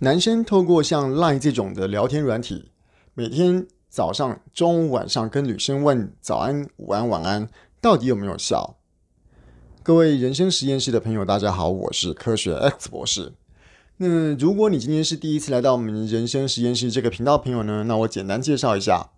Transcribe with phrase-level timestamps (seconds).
[0.00, 2.70] 男生透过像 Line 这种的聊天软体，
[3.14, 7.48] 每天早上、中午、晚上跟女生问早安、午安、晚安，
[7.80, 8.76] 到底有没有效？
[9.82, 13.32] 各位人生实验室的朋友，大家好，我是科学 X 博士。
[13.96, 19.12] 那如果你今天是第一次来到我们人生实验室这个频道朋友呢，那我简单介绍一下，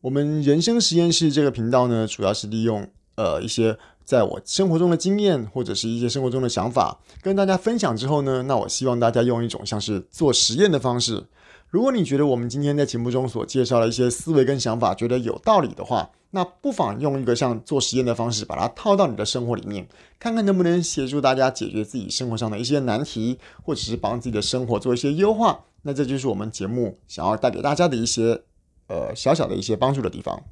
[0.00, 3.78] 我们人生实验室这个频道呢，主要是利用呃一些。
[4.04, 11.24] 在我生活中的经验或者是一些生活中的想法跟大家分享之后呢，那我希望大家用一种像是做实验的方式。
[11.68, 19.88] 如果你觉得我们今天在节目中所介绍的一些思维跟想法觉得有道理的话，那不妨用一个像做实验的方式把它套到你的生活里面，
[20.18, 25.64] 看看能不能协助大家解决自己生活上的一些难题，或者是帮自己的生活做一些优化。
[25.82, 28.42] 那这就是我们节目想要带给大家的一些
[28.88, 30.42] 呃小小的一些帮助的地方。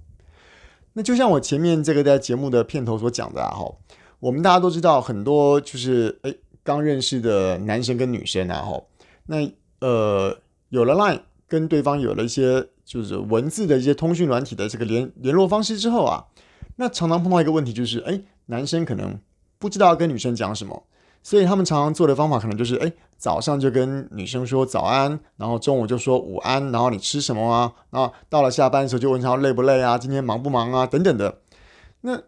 [0.93, 3.75] 那就像我前面这个在节目的片头所讲的啊，哈，
[4.19, 8.83] 我们大家都知道很多就是诶刚认识的男生跟女生啊，哈，
[9.27, 9.37] 那
[9.81, 10.37] 呃
[10.69, 16.27] 有了 Line 跟对方有了一些就是文字的一些通讯软体的这个联联络方式之后啊，
[16.77, 19.19] 那常常碰到一个问题就是，诶男生可能
[19.59, 20.85] 不知道要跟女生讲什么。
[21.23, 27.73] 所以他们常常做的方法可能就是，哎，早上就跟女生说早安，然后中午就说午安，然后你吃什么啊？
[27.91, 29.99] 然后到了下班的时候就问他累不累啊？
[29.99, 30.87] 今天忙不忙啊？
[30.87, 31.41] 等等的。
[32.01, 32.23] 那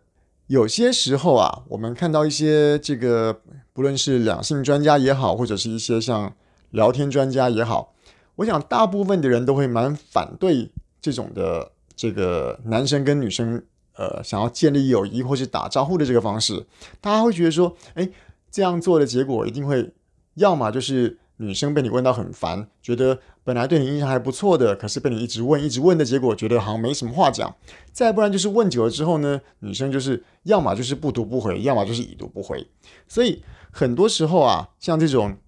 [0.47, 3.41] 有些时候啊，我们看到一些这个，
[3.73, 6.35] 不论是两性专家也好，或者是一些像
[6.71, 7.95] 聊天专家也好，
[8.37, 13.63] 我想大部分的人都会蛮反对这种的这个男生跟女生
[13.97, 16.67] 呃想要建立友谊或是打招呼的这个方式，
[17.01, 18.07] 大家会觉得说，哎。
[18.53, 19.93] 这样做的结果一定会，
[20.35, 27.53] 要么就是女生被你问到很烦，觉得本来对你印象还不错的，可是被你一直问一直问的结果，觉得好像没什么话讲。
[27.93, 32.69] 再不然就是问久了之后呢，女生就是要么就是不读不回，要么就是已读不回。
[33.09, 33.43] 所以
[33.73, 35.39] 很多时候啊，像这种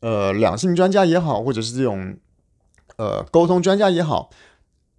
[0.00, 2.18] 呃两性专家也好，或者是这种
[2.96, 4.28] 呃沟通专家也好，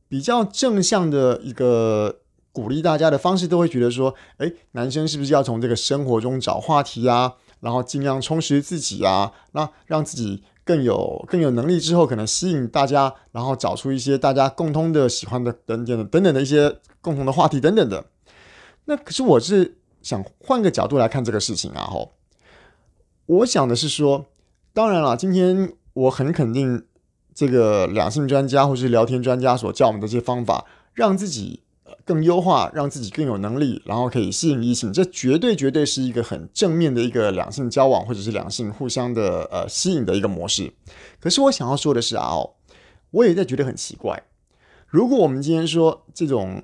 [0.10, 2.22] 比较正向的一个。
[2.56, 7.34] 鼓励大家的方式都会觉得说，诶，男生是不是要从这个生活中找话题啊？
[7.60, 18.06] 然后尽量充实自己啊，那让自己更有更有能力之后，可能吸引大家，然后找出一些大家共同的喜欢的等等等等的一些共同的话题等等的。
[18.86, 22.14] 那可是我是想换个角度来看这个事情啊，吼，
[23.26, 24.28] 我想的是说，
[24.74, 26.86] 当然了，今天我很肯定
[27.34, 31.64] 这个两性专家或是聊天专家所教我们的这些方法，让自己。
[32.06, 40.72] 更优化，让自己更有能力，然后可以吸引异性，这绝对绝对是一个很正面的一个两性交往或者是两性互相的呃吸引的一个模式。
[41.20, 42.36] 可是我想要说的是啊，
[43.10, 44.24] 我也在觉得很奇怪。
[44.88, 46.62] 如果我们今天说这种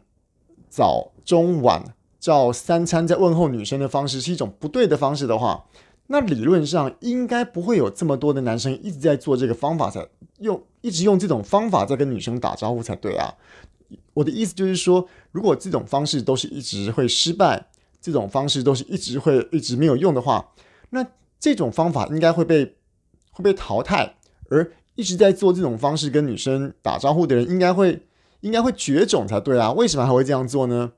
[0.70, 5.66] 早中晚照三餐在问候女生的方式是一种不对的方式的话，
[6.08, 10.06] 那理论上应该不会有这么多的男生一直在做这个方法，才
[10.38, 13.34] 用一直用这种方法在跟女生打招呼才对啊。
[14.14, 17.68] 我的意思就是说，如果这种方式都是一直会失败，
[18.02, 20.52] 这种方式都是一直会一直没有用的话，
[20.90, 21.06] 那
[21.40, 22.76] 这种方法应该会被
[23.32, 24.16] 会被淘汰，
[24.50, 28.06] 而一直在做这种方式跟女生打招呼的人，应该会
[28.42, 29.72] 应该会绝种才对啊？
[29.72, 30.92] 为什么还会这样做呢？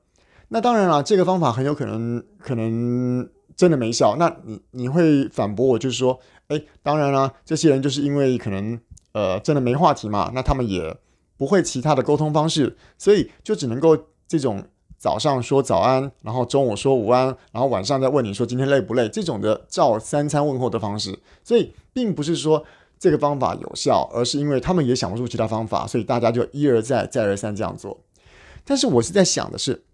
[0.48, 4.16] 那当然了，这个方法很有可能可能真的没效。
[4.18, 8.80] 那你你会反驳我，就是说，哎，当然了，这些人就是因为可能
[9.12, 10.96] 呃真的没话题嘛，那他们也。
[11.36, 13.96] 不会其他的沟通方式，所以就只能够
[14.28, 14.64] 这种
[14.96, 21.18] 早上说早安，然后中午说午安，然后晚上再问你说今天累不累，这种的照三餐问候的方式。
[21.42, 22.64] 所以并不是说
[22.98, 28.00] 这个方法有效，而是因为他们也想不出其他方法，所以大家就一而再再而三这样做。
[28.64, 29.84] 但是我是在想的是，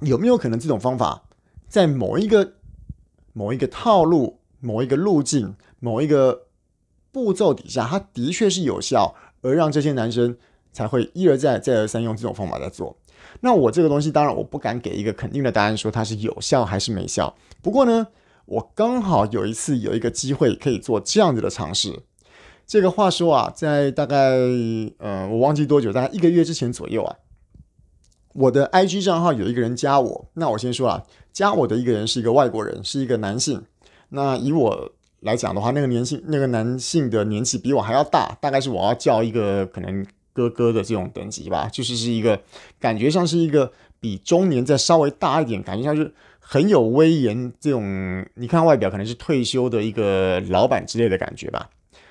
[0.00, 1.24] 有没有可能这种方法
[1.68, 2.54] 在某一个
[3.32, 6.46] 某一个套路、某一个路径、某一个
[7.10, 10.38] 步骤底下，它的确是有效，而让这些男生。
[10.72, 12.96] 才会一而再、再而三用这种方法在做。
[13.40, 17.34] 那我这个东西，当然我不敢给一个肯定的答案，说它是有效还是没效。
[17.62, 18.08] 不过呢，
[18.46, 22.00] 我刚好有一次有一个机会可以做这样子的尝试。
[22.66, 24.16] 这个话说啊，在大概
[24.98, 27.16] 呃，我忘记多久，大概一个月之前左右啊，
[28.34, 30.28] 我的 IG 账号有一个人加我。
[30.34, 31.02] 那我先说啊，
[31.32, 33.62] 加我的一个人是一个外国人，是一个男性。
[34.10, 40.04] 那以我来讲的话，那个年性那个男性的年纪比我还要大，大概是我要叫一个可能。
[40.32, 42.42] 哥哥的这种等级吧，就是是一个
[42.80, 48.26] 感觉上是一个比中年再稍微大一点，感觉像是很有威严这种。
[48.34, 51.68] 你看外表可能是退休的一个老板之类的感觉吧。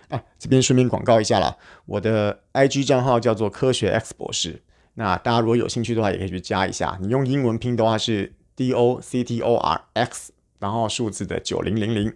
[0.09, 4.61] 啊，这边顺便广告一下啦，我的 IG 账号叫做科学 X 博士。
[4.93, 6.97] 那大家如果有兴趣的话，也可以去加一下。
[7.01, 12.13] 你用英文拼的话是 D O C T O R X，然后数字的九零零零。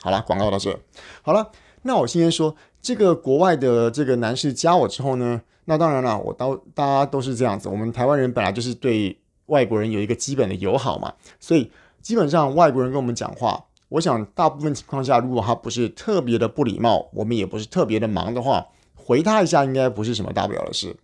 [0.00, 0.78] 好了，广告到这。
[1.22, 1.50] 好了。
[1.82, 2.56] 那我先说
[2.88, 9.14] 这个国外的这个男士加我之后呢，那当然了，我都大家都是这样子，我们台湾人本来就是对
[9.44, 11.70] 外国人有一个基本的友好嘛，所以
[12.00, 20.96] 基本上外国人跟我们讲话，我想大部分情况下，如果他不是特别的不礼貌，我们也不是特别的忙的话，回他一下应该不是什么大不了的事。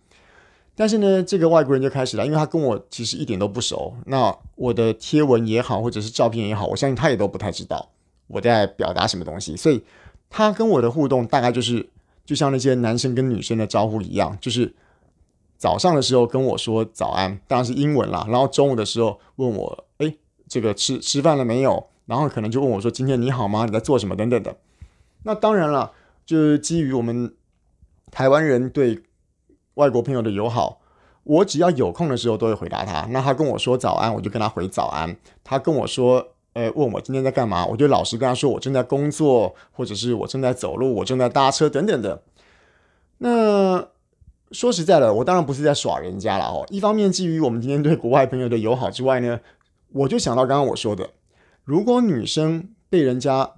[0.73, 7.87] 但是呢，这个外国人就开始了，因为他跟我其实一点都不熟，那我的贴文也好，或者是照片也好，我相信他也都不太知道
[8.25, 9.83] 我在表达什么东西，所以
[10.29, 11.89] 他跟我的互动大概就是，
[12.25, 14.73] 就像那些男生跟女生的招呼一样，就是
[15.57, 20.15] 早上的时候跟我说早安，当然是英文啦，然后中午的时候问我，哎，
[20.47, 21.87] 这个吃吃饭了没有？
[22.05, 23.65] 然后可能就问我说，今天你好吗？
[23.65, 24.15] 你在做什么？
[24.15, 24.55] 等等的。
[25.23, 25.91] 那当然了，
[26.25, 27.33] 就是基于我们
[28.11, 29.03] 台湾人对。
[29.75, 30.79] 外国朋友的友好，
[31.23, 33.05] 我只要有空的时候都会回答他。
[33.09, 35.13] 那他跟我说早安，我就跟他回早安。
[35.43, 36.25] 他跟我说，
[36.55, 42.23] 呃，问我今天在干嘛，我就老实跟他说我正在工作，或者是我正在走路，我正在搭车等等的。
[43.17, 43.89] 那
[44.51, 46.65] 说实在的，我当然不是在耍人家了哦。
[46.69, 49.41] 一方面基于我们今天对国外朋友的友好之外呢，
[49.91, 51.09] 我就想到刚刚我说的，
[51.65, 53.51] 如果女生被人家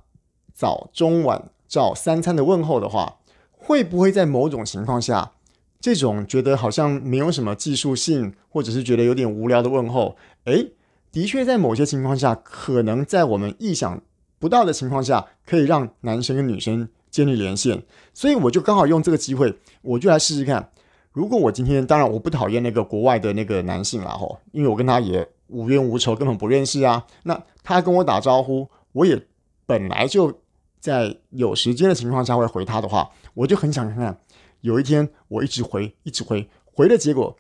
[0.51, 3.17] 早中晚照三餐的问候的话，
[3.51, 5.33] 会不会在某种情况下？
[5.79, 10.15] 这种觉得好像没有什么技术性，或者是觉得有点无聊的问候，
[10.45, 10.71] 诶，
[11.17, 13.99] 的确在某些情况下，可能在我们意想
[14.37, 17.81] 不到的情况下，可以让男生跟女生建立连线。
[18.13, 20.69] 所以我就刚好用这个机会，我就来试试看。
[21.13, 27.07] 如果我今天，当然我不讨厌那个国外的那个男性啦吼，因为我跟他也无冤无仇，根本不认识啊。
[27.23, 29.19] 那他跟我打招呼，我也
[29.65, 30.39] 本来就
[30.79, 34.19] 在有时间的情况下会回他的话，我就很想看看。
[34.61, 37.35] 有一天，我一直回，一直回，回的结果，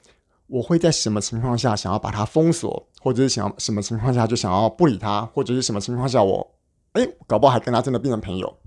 [0.47, 6.55] 我会在什么情况下想要把它封锁，或者是想什么情况下就想要不理他，或者是什么情况下我，
[6.93, 8.57] 哎，搞不好还跟他真的变成朋友。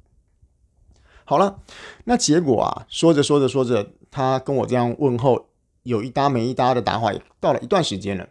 [1.24, 1.60] 好了，
[2.04, 5.46] 那结果啊，说着说着说着，他跟我这样问候，
[5.84, 8.28] 有一搭没一搭的打话，也到了一段时间了。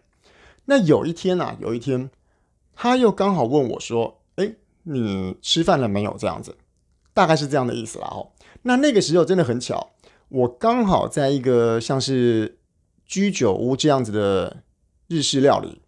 [0.66, 2.12] 那有一天啊，有一天，
[2.75, 4.54] 他又刚好问我说：“哎，
[4.84, 6.57] 你吃饭了没有？”这样子，
[7.13, 8.31] 大概是这样的意思啦哦。
[8.62, 9.92] 那那个时候真的很巧。
[10.28, 12.59] 我刚好在一个像是
[13.10, 14.58] 居酒屋这样子的
[15.08, 15.82] 日式料理，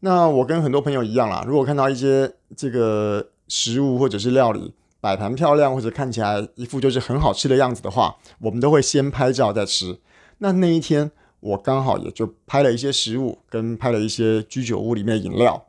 [0.00, 9.98] 那我跟很多朋友一样啦，如果看到一些这个食物或者是料理摆盘漂亮，或者看起来一副就是很好吃的样子的话，我们都会先拍照再吃。
[10.38, 11.10] 那那一天
[11.40, 15.66] 我刚好也就拍了一些食物，跟拍了一些居酒屋里面的饮料。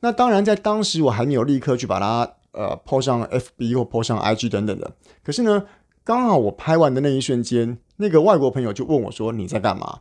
[0.00, 4.92] 那当然在当时我还没有立刻去把它呃 po 上 FB 或 po 上 IG 等等的，
[5.24, 5.64] 可是呢。
[6.04, 10.00] 刚好我拍完的那一瞬间，那个外国朋友就问我说：“你在干嘛？”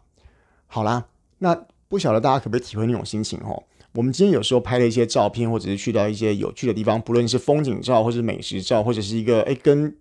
[0.68, 1.08] 好啦，
[1.40, 3.64] 那不晓得大家可不可以体会那种心情哦？
[3.94, 9.96] 我们今天有时候拍了一些照片，或者是去到一些有趣的地方，不论是风景照，或是美食照，或者是一个诶跟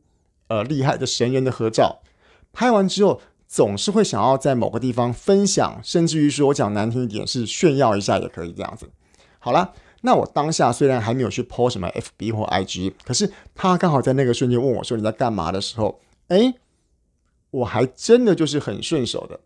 [0.49, 2.01] 呃厉害的神人的合照，
[2.53, 8.89] 拍完之后总是会想要在某个地方分享，甚至于说我讲难听一点是炫耀一下也可以这样子。
[9.39, 9.73] 好啦。
[10.03, 15.99] 那我当下虽然还没有去 po 什么 FB 或 IG，可是他刚好在那个瞬间问我说，你在干嘛的时候，
[16.29, 16.55] 哎，
[17.51, 19.41] 我还真的就是很顺手的，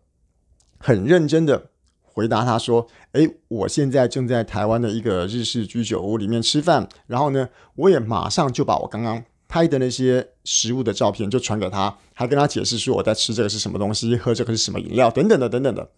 [0.81, 1.69] 很认真的
[2.01, 15.89] 回答他说，哎，我现在正在台湾的一个日式居酒屋里面吃饭，然后呢，我也马上就把我刚刚拍的那些食物的照片就传给他，还跟他解释说我在吃这个是什么东西，喝这个是什么饮料等等的等等的，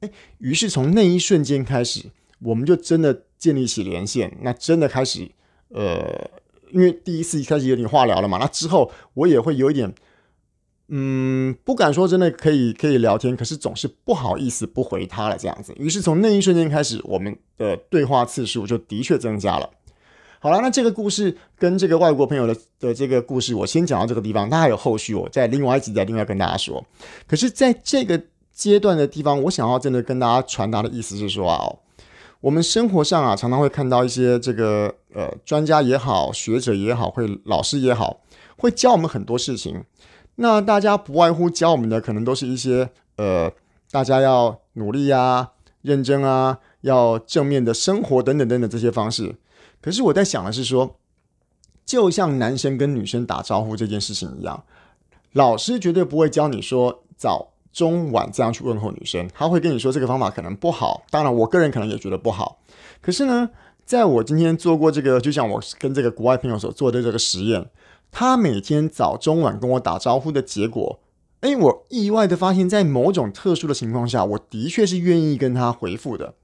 [0.00, 2.10] 哎，于是从那一瞬间开始。
[2.42, 5.26] 我们就真的建立起连线，那真的开始，
[5.70, 6.30] 呃，
[6.70, 9.90] 因为第一次一开始有点话聊了嘛，那之后我也会有一点，
[10.88, 15.72] 嗯，不敢说真的可以可以聊天，可是总是不好意思不回他了这样子。
[15.76, 19.68] 于是从那一瞬间开始，我们的对话次数就的确增加了。
[20.38, 26.84] 好了，那这个故事跟这个外国朋友的的这个故事，我先讲到这个地方，它还有后续，我在另外一集再另外跟大家说。
[27.26, 31.66] 可是在这个阶段的地方，我想要真的跟大家传达的意思是说啊，
[32.40, 38.20] 我们生活上啊，常常会看到一些这个呃专家也好，学者也好，会老师也好，
[38.56, 39.82] 会教我们很多事情。
[40.36, 43.52] 那大家不外乎教我们的，可能都是一些呃，
[43.90, 45.52] 大家要努力啊，
[45.82, 49.34] 认真啊，要正面的生活等等等等这些方式。
[49.82, 50.96] 可是我在想的是说，
[51.84, 54.64] 就像男生跟女生打招呼这件事情一样，
[55.32, 57.52] 老师绝对不会教你说早。
[57.72, 61.04] 中晚这样去问候女生，他会跟你说这个方法可能不好。
[61.10, 62.58] 当然，我个人可能也觉得不好。
[63.02, 63.50] 可是呢，
[63.84, 67.68] 在我今天做过这个，就像我跟这个国外朋友所做的这个实验，
[68.10, 71.00] 他每天早中晚跟我打招呼的结果，
[71.40, 76.34] 哎，我意外的发现，在某种特殊的情况下，我的确是愿意跟他回复的。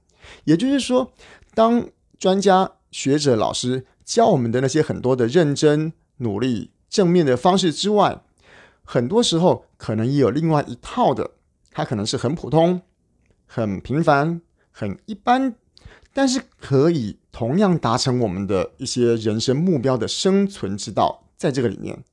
[0.45, 1.11] 也就是说，
[1.53, 6.71] 当专家学者老师教我们的那些很多的认真努力。
[6.89, 8.21] 正面的方式之外，
[8.83, 11.31] 很多时候可能也有另外一套的，
[11.71, 12.83] 它可能是很普通、
[13.47, 14.39] 很平凡、
[14.69, 15.55] 很一般，
[16.13, 22.03] 但是可以同样达成我们的一些人生目标的生存之道，在这个里面，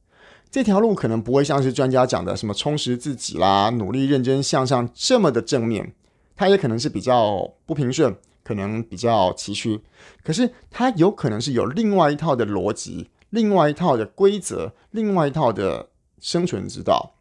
[0.50, 5.94] 这条路可能不会像是专家讲的什么充实自己啦、努力认真向上这么的正面，
[6.34, 8.16] 它也可能是比较不平顺。
[8.42, 9.80] 可能比较崎岖，
[10.24, 17.14] 可是它有可能是有另外一套的逻辑，另外一套的规则，另外一套的生存之道。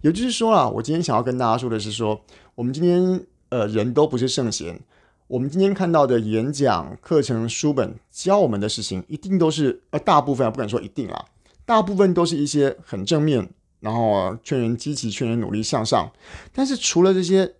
[0.00, 2.18] 也就是说啊，我今天想要跟大家说的是说，
[2.54, 4.80] 我们今天呃人都不是圣贤，
[5.26, 11.24] 我们今天看到的演讲、课程、书本教我们的事情，一定都是呃大部分啊不敢说一定啊，
[11.64, 13.48] 大部分都是一些很正面，
[13.80, 16.12] 然后劝人积极、劝人努力向上。
[16.52, 17.54] 但是除了这些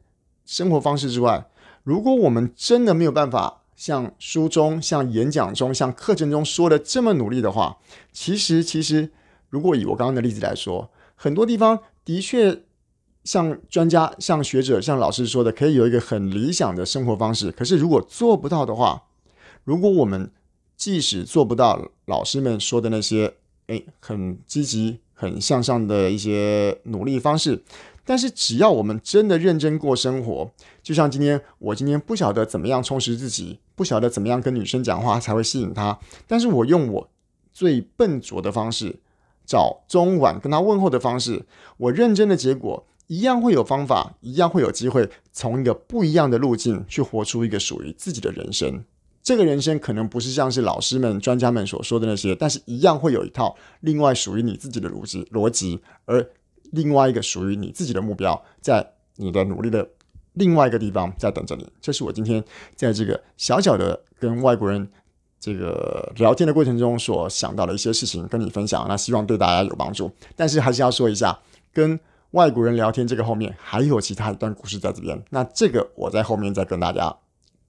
[0.44, 1.46] 生活方式之外，
[1.84, 7.78] 如果我们真的没有办法像书中、像演讲中、像课程中说的这么努力的话，
[8.12, 9.10] 其实，其实，
[9.50, 12.62] 如果以我刚刚的例子来说，很多地方的确
[13.24, 17.50] 像专家、像学者、像老师说的，可以有一个很理想的生活方式。
[17.50, 19.04] 可是，如果做不到的话，
[19.64, 20.30] 如果我们
[20.76, 23.34] 即使做不到老师们说的那些，
[23.66, 27.62] 诶，很积极、很向上的一些努力方式。
[28.04, 30.50] 但是只要我们真的认真过生活，
[30.82, 37.08] 就像今天我今天不晓得怎么样充实自己，不晓得怎么样跟女生讲话才会吸引她，但是我用我
[37.52, 38.96] 最笨拙的方式，
[39.44, 41.44] 早中晚跟她问候的方式，
[41.76, 48.82] 我认真的结果一样会有方法，一样会有机会从一个不一样的路径去活出一个属于自己的人生。
[49.22, 56.26] 这个人生可能不是像是老师们、专家们所说的那些，但是一样会有一套另外属于你自己的逻辑逻辑，而。
[56.74, 59.86] 另外一个属于你自己的目标，在你的努力的
[60.32, 61.70] 另外一个地方在等着你。
[61.82, 62.42] 这是我今天
[62.74, 64.88] 在这个小小的跟外国人
[65.38, 68.86] 这个聊天的过程中所想到的一些事情，跟你分享。
[68.88, 70.10] 那希望对大家有帮助。
[70.34, 71.38] 但是还是要说一下，
[71.74, 72.00] 跟
[72.30, 75.22] 外国人聊天这个后面还有其他一段故事在这边。
[75.28, 77.14] 那这个我在后面再跟大家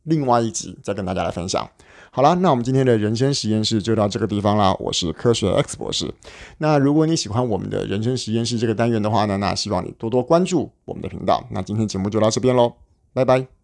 [0.04, 1.70] 另外一集再跟大家来分享。
[2.12, 4.76] 好了，那我们今天的人生实验室就到这个地方啦。
[4.80, 6.14] 我是科学 X 博士。
[6.60, 11.44] 那如果你喜欢我们的人生实验室这个单元的话呢，那希望你多多关注我们的频道。
[11.50, 12.74] 那今天节目就到这边喽，
[13.14, 13.63] 拜拜。